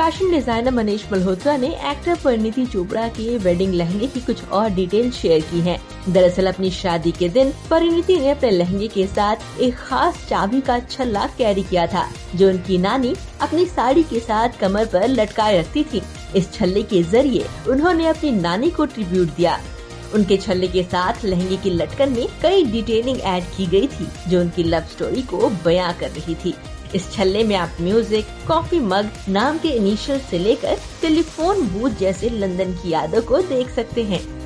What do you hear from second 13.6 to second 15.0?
साड़ी के साथ कमर